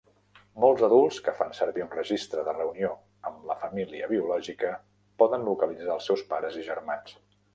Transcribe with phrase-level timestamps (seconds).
[0.61, 2.89] Molts adults que fan servir un registre de reunió
[3.31, 4.73] amb la família biològica
[5.23, 7.17] poden localitzar els seus pares i germans.